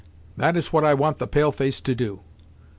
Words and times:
That 0.35 0.57
is 0.57 0.73
what 0.73 0.83
I 0.83 0.95
want 0.95 1.19
the 1.19 1.27
pale 1.27 1.51
face 1.51 1.79
to 1.79 1.93
do." 1.93 2.21